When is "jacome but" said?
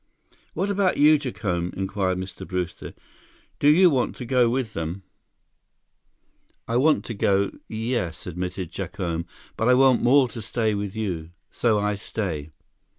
8.71-9.69